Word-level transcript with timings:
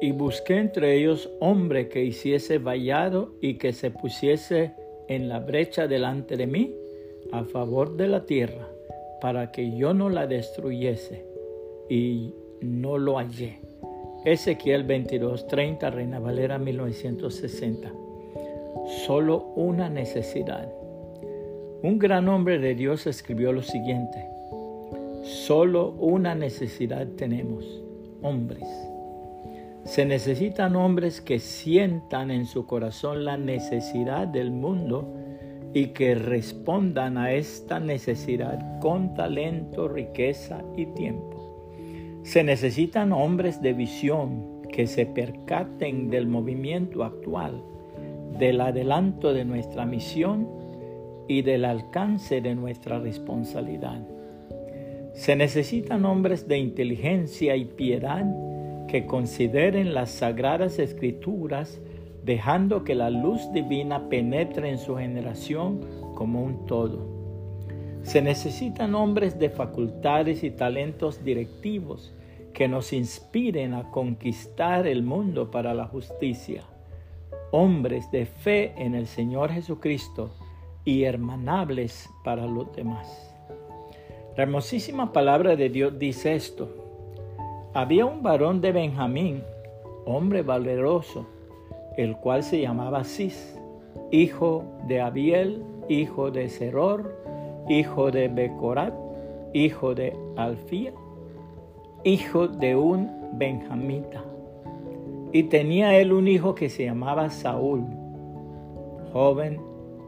Y 0.00 0.12
busqué 0.12 0.58
entre 0.58 0.96
ellos 0.96 1.30
hombre 1.40 1.88
que 1.88 2.04
hiciese 2.04 2.58
vallado 2.58 3.34
y 3.40 3.54
que 3.54 3.72
se 3.72 3.90
pusiese 3.90 4.72
en 5.08 5.28
la 5.28 5.40
brecha 5.40 5.88
delante 5.88 6.36
de 6.36 6.46
mí 6.46 6.74
a 7.32 7.44
favor 7.44 7.96
de 7.96 8.06
la 8.06 8.24
tierra, 8.24 8.68
para 9.20 9.50
que 9.50 9.76
yo 9.76 9.94
no 9.94 10.08
la 10.08 10.26
destruyese. 10.26 11.24
Y 11.88 12.34
no 12.60 12.98
lo 12.98 13.16
hallé. 13.16 13.58
Ezequiel 14.24 14.86
22:30, 14.86 15.90
Reina 15.90 16.18
Valera 16.18 16.58
1960. 16.58 17.92
Solo 19.06 19.52
una 19.56 19.88
necesidad. 19.88 20.72
Un 21.82 21.98
gran 21.98 22.28
hombre 22.28 22.58
de 22.58 22.74
Dios 22.74 23.06
escribió 23.06 23.52
lo 23.52 23.62
siguiente. 23.62 24.24
Solo 25.22 25.90
una 25.98 26.34
necesidad 26.34 27.06
tenemos, 27.16 27.82
hombres. 28.22 28.66
Se 29.88 30.04
necesitan 30.04 30.76
hombres 30.76 31.22
que 31.22 31.38
sientan 31.38 32.30
en 32.30 32.44
su 32.44 32.66
corazón 32.66 33.24
la 33.24 33.38
necesidad 33.38 34.28
del 34.28 34.50
mundo 34.50 35.10
y 35.72 35.88
que 35.88 36.14
respondan 36.14 37.16
a 37.16 37.32
esta 37.32 37.80
necesidad 37.80 38.78
con 38.80 39.14
talento, 39.14 39.88
riqueza 39.88 40.62
y 40.76 40.84
tiempo. 40.84 42.20
Se 42.22 42.44
necesitan 42.44 43.12
hombres 43.12 43.62
de 43.62 43.72
visión 43.72 44.60
que 44.70 44.86
se 44.86 45.06
percaten 45.06 46.10
del 46.10 46.26
movimiento 46.26 47.02
actual, 47.02 47.64
del 48.38 48.60
adelanto 48.60 49.32
de 49.32 49.46
nuestra 49.46 49.86
misión 49.86 50.50
y 51.28 51.40
del 51.40 51.64
alcance 51.64 52.42
de 52.42 52.54
nuestra 52.54 52.98
responsabilidad. 52.98 54.06
Se 55.14 55.34
necesitan 55.34 56.04
hombres 56.04 56.46
de 56.46 56.58
inteligencia 56.58 57.56
y 57.56 57.64
piedad 57.64 58.26
que 58.88 59.06
consideren 59.06 59.94
las 59.94 60.10
sagradas 60.10 60.80
escrituras 60.80 61.80
dejando 62.24 62.84
que 62.84 62.94
la 62.94 63.10
luz 63.10 63.52
divina 63.52 64.08
penetre 64.08 64.68
en 64.68 64.78
su 64.78 64.96
generación 64.96 65.80
como 66.14 66.42
un 66.42 66.66
todo. 66.66 67.18
Se 68.02 68.20
necesitan 68.22 68.94
hombres 68.94 69.38
de 69.38 69.50
facultades 69.50 70.42
y 70.42 70.50
talentos 70.50 71.24
directivos 71.24 72.14
que 72.52 72.68
nos 72.68 72.92
inspiren 72.92 73.74
a 73.74 73.90
conquistar 73.90 74.86
el 74.86 75.02
mundo 75.02 75.50
para 75.50 75.74
la 75.74 75.86
justicia. 75.86 76.64
Hombres 77.50 78.10
de 78.10 78.26
fe 78.26 78.74
en 78.76 78.94
el 78.94 79.06
Señor 79.06 79.50
Jesucristo 79.52 80.34
y 80.84 81.04
hermanables 81.04 82.10
para 82.24 82.46
los 82.46 82.74
demás. 82.74 83.34
La 84.36 84.42
hermosísima 84.42 85.12
palabra 85.12 85.56
de 85.56 85.68
Dios 85.68 85.98
dice 85.98 86.34
esto. 86.34 86.77
Había 87.74 88.06
un 88.06 88.22
varón 88.22 88.62
de 88.62 88.72
Benjamín, 88.72 89.42
hombre 90.06 90.42
valeroso, 90.42 91.26
el 91.98 92.16
cual 92.16 92.42
se 92.42 92.62
llamaba 92.62 93.04
Cis, 93.04 93.60
hijo 94.10 94.64
de 94.86 95.02
Abiel, 95.02 95.62
hijo 95.86 96.30
de 96.30 96.48
Seror, 96.48 97.14
hijo 97.68 98.10
de 98.10 98.28
Becorat, 98.28 98.94
hijo 99.52 99.94
de 99.94 100.16
Alfía, 100.36 100.94
hijo 102.04 102.48
de 102.48 102.74
un 102.74 103.10
benjamita. 103.34 104.24
Y 105.32 105.44
tenía 105.44 105.94
él 105.98 106.12
un 106.12 106.26
hijo 106.26 106.54
que 106.54 106.70
se 106.70 106.86
llamaba 106.86 107.28
Saúl, 107.28 107.84
joven 109.12 109.60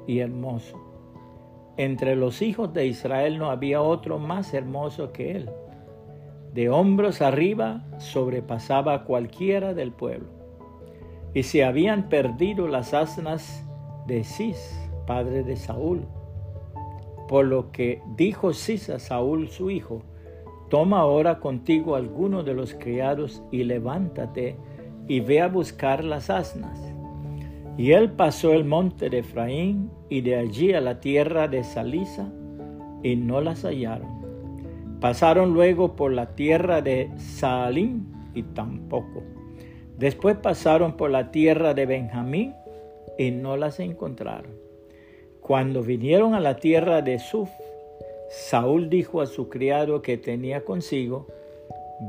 y 0.06 0.20
hermoso. 0.20 0.80
Entre 1.76 2.16
los 2.16 2.40
hijos 2.40 2.72
de 2.72 2.86
Israel 2.86 3.38
no 3.38 3.50
había 3.50 3.82
otro 3.82 4.18
más 4.18 4.54
hermoso 4.54 5.12
que 5.12 5.32
él. 5.32 5.50
De 6.54 6.68
hombros 6.68 7.22
arriba 7.22 7.84
sobrepasaba 7.98 8.94
a 8.94 9.04
cualquiera 9.04 9.74
del 9.74 9.92
pueblo. 9.92 10.28
Y 11.34 11.44
se 11.44 11.64
habían 11.64 12.08
perdido 12.08 12.66
las 12.66 12.92
asnas 12.92 13.64
de 14.06 14.24
Cis, 14.24 14.78
padre 15.06 15.44
de 15.44 15.56
Saúl. 15.56 16.06
Por 17.28 17.46
lo 17.46 17.70
que 17.70 18.02
dijo 18.16 18.52
Cis 18.52 18.90
a 18.90 18.98
Saúl 18.98 19.48
su 19.48 19.70
hijo, 19.70 20.02
Toma 20.70 21.00
ahora 21.00 21.40
contigo 21.40 21.96
alguno 21.96 22.44
de 22.44 22.54
los 22.54 22.74
criados 22.74 23.42
y 23.50 23.64
levántate 23.64 24.56
y 25.08 25.18
ve 25.18 25.40
a 25.40 25.48
buscar 25.48 26.04
las 26.04 26.30
asnas. 26.30 26.78
Y 27.76 27.90
él 27.90 28.12
pasó 28.12 28.52
el 28.52 28.64
monte 28.64 29.10
de 29.10 29.18
Efraín 29.18 29.90
y 30.08 30.20
de 30.20 30.36
allí 30.36 30.72
a 30.72 30.80
la 30.80 31.00
tierra 31.00 31.48
de 31.48 31.64
Salisa 31.64 32.32
y 33.02 33.16
no 33.16 33.40
las 33.40 33.64
hallaron. 33.64 34.19
Pasaron 35.00 35.54
luego 35.54 35.96
por 35.96 36.12
la 36.12 36.34
tierra 36.34 36.82
de 36.82 37.10
Saalim 37.16 38.04
y 38.34 38.42
tampoco. 38.42 39.22
Después 39.96 40.36
pasaron 40.36 40.96
por 40.96 41.10
la 41.10 41.30
tierra 41.30 41.74
de 41.74 41.86
Benjamín 41.86 42.54
y 43.18 43.30
no 43.30 43.56
las 43.56 43.80
encontraron. 43.80 44.52
Cuando 45.40 45.82
vinieron 45.82 46.34
a 46.34 46.40
la 46.40 46.56
tierra 46.56 47.02
de 47.02 47.18
Suf, 47.18 47.50
Saúl 48.28 48.88
dijo 48.88 49.20
a 49.20 49.26
su 49.26 49.48
criado 49.48 50.02
que 50.02 50.16
tenía 50.16 50.64
consigo, 50.64 51.26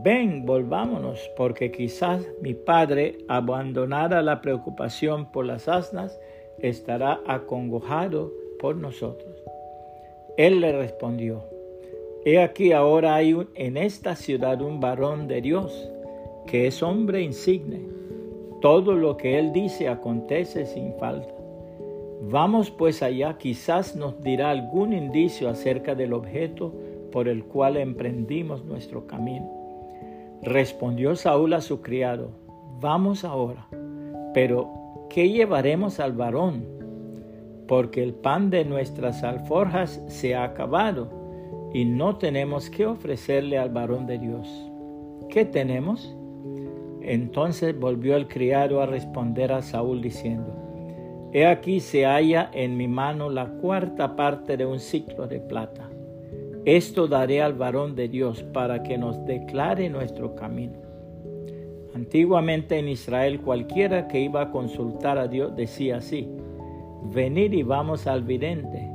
Ven, 0.03 0.45
volvámonos, 0.45 1.19
porque 1.35 1.71
quizás 1.71 2.25
mi 2.41 2.53
padre, 2.53 3.17
abandonada 3.27 4.21
la 4.21 4.41
preocupación 4.41 5.31
por 5.31 5.45
las 5.45 5.67
asnas, 5.67 6.17
estará 6.59 7.19
acongojado 7.27 8.31
por 8.59 8.77
nosotros. 8.77 9.35
Él 10.37 10.61
le 10.61 10.71
respondió, 10.71 11.43
He 12.23 12.39
aquí 12.39 12.71
ahora 12.71 13.15
hay 13.15 13.35
en 13.55 13.77
esta 13.77 14.15
ciudad 14.15 14.61
un 14.61 14.79
varón 14.79 15.27
de 15.27 15.41
Dios, 15.41 15.89
que 16.45 16.67
es 16.67 16.83
hombre 16.83 17.23
insigne. 17.23 17.81
Todo 18.61 18.93
lo 18.93 19.17
que 19.17 19.39
él 19.39 19.51
dice 19.51 19.87
acontece 19.87 20.67
sin 20.67 20.93
falta. 20.99 21.33
Vamos 22.21 22.69
pues 22.69 23.01
allá, 23.01 23.39
quizás 23.39 23.95
nos 23.95 24.21
dirá 24.21 24.51
algún 24.51 24.93
indicio 24.93 25.49
acerca 25.49 25.95
del 25.95 26.13
objeto 26.13 26.71
por 27.11 27.27
el 27.27 27.43
cual 27.43 27.77
emprendimos 27.77 28.63
nuestro 28.65 29.07
camino. 29.07 29.49
Respondió 30.43 31.15
Saúl 31.15 31.53
a 31.53 31.61
su 31.61 31.81
criado, 31.81 32.29
vamos 32.79 33.23
ahora, 33.23 33.67
pero 34.35 34.69
¿qué 35.09 35.27
llevaremos 35.29 35.99
al 35.99 36.13
varón? 36.13 36.67
Porque 37.67 38.03
el 38.03 38.13
pan 38.13 38.51
de 38.51 38.63
nuestras 38.63 39.23
alforjas 39.23 40.03
se 40.07 40.35
ha 40.35 40.43
acabado 40.43 41.20
y 41.73 41.85
no 41.85 42.17
tenemos 42.17 42.69
que 42.69 42.85
ofrecerle 42.85 43.57
al 43.57 43.69
varón 43.69 44.05
de 44.05 44.19
Dios. 44.19 44.47
¿Qué 45.29 45.45
tenemos? 45.45 46.15
Entonces 47.01 47.77
volvió 47.79 48.15
el 48.15 48.27
criado 48.27 48.81
a 48.81 48.85
responder 48.85 49.51
a 49.51 49.61
Saúl 49.61 50.01
diciendo, 50.01 50.61
He 51.33 51.45
aquí 51.45 51.79
se 51.79 52.05
halla 52.05 52.51
en 52.53 52.75
mi 52.75 52.87
mano 52.87 53.29
la 53.29 53.47
cuarta 53.47 54.15
parte 54.15 54.57
de 54.57 54.65
un 54.65 54.79
ciclo 54.79 55.27
de 55.27 55.39
plata. 55.39 55.89
Esto 56.65 57.07
daré 57.07 57.41
al 57.41 57.53
varón 57.53 57.95
de 57.95 58.09
Dios 58.09 58.43
para 58.43 58.83
que 58.83 58.97
nos 58.97 59.25
declare 59.25 59.89
nuestro 59.89 60.35
camino. 60.35 60.77
Antiguamente 61.95 62.77
en 62.77 62.89
Israel 62.89 63.41
cualquiera 63.41 64.07
que 64.07 64.19
iba 64.19 64.41
a 64.41 64.51
consultar 64.51 65.17
a 65.17 65.27
Dios 65.27 65.55
decía 65.55 65.97
así, 65.97 66.29
venid 67.13 67.53
y 67.53 67.63
vamos 67.63 68.07
al 68.07 68.23
vidente, 68.23 68.89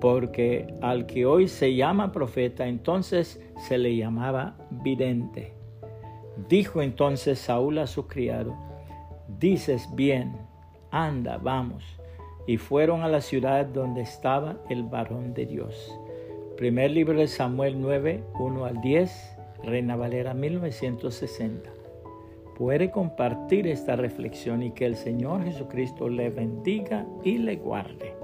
porque 0.00 0.74
al 0.80 1.06
que 1.06 1.26
hoy 1.26 1.48
se 1.48 1.74
llama 1.74 2.12
profeta 2.12 2.66
entonces 2.66 3.40
se 3.68 3.78
le 3.78 3.96
llamaba 3.96 4.56
vidente. 4.70 5.52
Dijo 6.48 6.80
entonces 6.80 7.38
Saúl 7.38 7.78
a 7.78 7.86
su 7.86 8.06
criado, 8.06 8.56
dices 9.38 9.88
bien, 9.94 10.36
anda, 10.90 11.36
vamos. 11.36 11.84
Y 12.46 12.56
fueron 12.56 13.02
a 13.02 13.08
la 13.08 13.20
ciudad 13.20 13.66
donde 13.66 14.00
estaba 14.00 14.56
el 14.70 14.84
varón 14.84 15.34
de 15.34 15.46
Dios. 15.46 15.94
Primer 16.56 16.90
libro 16.90 17.18
de 17.18 17.28
Samuel 17.28 17.80
9, 17.80 18.24
1 18.38 18.64
al 18.64 18.80
10, 18.80 19.36
Reina 19.64 19.96
Valera 19.96 20.34
1960. 20.34 21.70
Puede 22.56 22.90
compartir 22.90 23.66
esta 23.66 23.96
reflexión 23.96 24.62
y 24.62 24.72
que 24.72 24.86
el 24.86 24.96
Señor 24.96 25.44
Jesucristo 25.44 26.08
le 26.08 26.30
bendiga 26.30 27.06
y 27.22 27.38
le 27.38 27.56
guarde. 27.56 28.14